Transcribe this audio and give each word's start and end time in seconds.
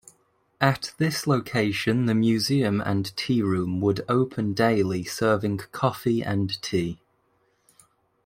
At 0.59 0.95
this 0.97 1.27
location 1.27 2.07
the 2.07 2.15
museum 2.15 2.81
and 2.83 3.05
tearoom 3.15 3.81
would 3.81 4.03
open 4.09 4.55
daily 4.55 5.03
serving 5.03 5.59
coffee 5.71 6.23
and 6.23 6.59
tea. 6.63 6.99